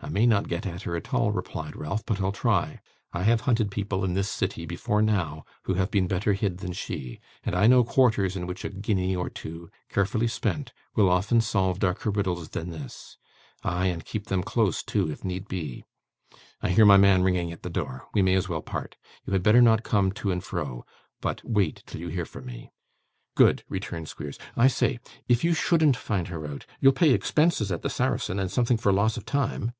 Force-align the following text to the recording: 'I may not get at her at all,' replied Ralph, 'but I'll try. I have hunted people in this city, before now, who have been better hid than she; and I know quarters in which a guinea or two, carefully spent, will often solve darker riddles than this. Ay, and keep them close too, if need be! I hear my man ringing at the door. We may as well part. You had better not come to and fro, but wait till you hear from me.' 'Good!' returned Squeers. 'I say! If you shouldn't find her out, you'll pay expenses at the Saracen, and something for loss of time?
'I 0.00 0.10
may 0.10 0.26
not 0.26 0.48
get 0.48 0.66
at 0.66 0.82
her 0.82 0.96
at 0.96 1.14
all,' 1.14 1.32
replied 1.32 1.74
Ralph, 1.74 2.04
'but 2.04 2.20
I'll 2.20 2.30
try. 2.30 2.82
I 3.14 3.22
have 3.22 3.40
hunted 3.40 3.70
people 3.70 4.04
in 4.04 4.12
this 4.12 4.28
city, 4.28 4.66
before 4.66 5.00
now, 5.00 5.46
who 5.62 5.74
have 5.74 5.90
been 5.90 6.06
better 6.08 6.34
hid 6.34 6.58
than 6.58 6.74
she; 6.74 7.20
and 7.42 7.54
I 7.54 7.66
know 7.66 7.84
quarters 7.84 8.36
in 8.36 8.46
which 8.46 8.66
a 8.66 8.68
guinea 8.68 9.16
or 9.16 9.30
two, 9.30 9.70
carefully 9.88 10.28
spent, 10.28 10.74
will 10.94 11.08
often 11.08 11.40
solve 11.40 11.78
darker 11.78 12.10
riddles 12.10 12.50
than 12.50 12.68
this. 12.68 13.16
Ay, 13.62 13.86
and 13.86 14.04
keep 14.04 14.26
them 14.26 14.42
close 14.42 14.82
too, 14.82 15.10
if 15.10 15.24
need 15.24 15.48
be! 15.48 15.84
I 16.60 16.68
hear 16.68 16.84
my 16.84 16.98
man 16.98 17.22
ringing 17.22 17.50
at 17.50 17.62
the 17.62 17.70
door. 17.70 18.06
We 18.12 18.20
may 18.20 18.34
as 18.34 18.46
well 18.46 18.60
part. 18.60 18.96
You 19.24 19.32
had 19.32 19.42
better 19.42 19.62
not 19.62 19.84
come 19.84 20.12
to 20.12 20.30
and 20.30 20.44
fro, 20.44 20.84
but 21.22 21.42
wait 21.44 21.82
till 21.86 22.02
you 22.02 22.08
hear 22.08 22.26
from 22.26 22.44
me.' 22.44 22.70
'Good!' 23.36 23.64
returned 23.70 24.08
Squeers. 24.10 24.38
'I 24.54 24.68
say! 24.68 25.00
If 25.28 25.42
you 25.44 25.54
shouldn't 25.54 25.96
find 25.96 26.28
her 26.28 26.46
out, 26.46 26.66
you'll 26.78 26.92
pay 26.92 27.12
expenses 27.14 27.72
at 27.72 27.80
the 27.80 27.88
Saracen, 27.88 28.38
and 28.38 28.50
something 28.50 28.76
for 28.76 28.92
loss 28.92 29.16
of 29.16 29.24
time? 29.24 29.72